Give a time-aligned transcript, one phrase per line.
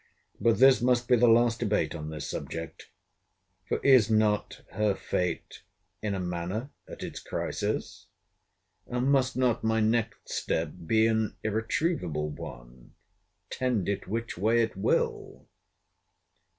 [0.39, 2.89] But this must be the last debate on this subject;
[3.69, 5.61] for is not her fate
[6.01, 8.07] in a manner at its crisis?
[8.87, 12.95] And must not my next step be an irretrievable one,
[13.51, 15.45] tend it which way it will?